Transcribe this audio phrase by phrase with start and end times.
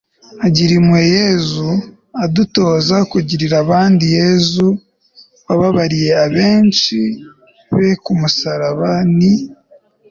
[0.45, 1.69] agiriye impuhwe yezu
[2.23, 4.05] adutoza kugirira abandi.
[4.19, 4.67] yezu
[5.45, 7.03] wababariye abishi
[7.75, 9.33] be k'umusaraba ni